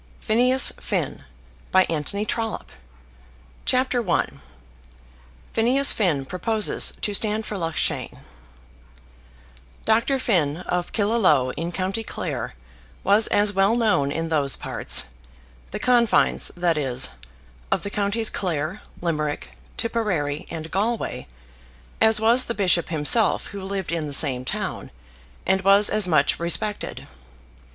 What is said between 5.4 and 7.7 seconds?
Phineas Finn Proposes to Stand for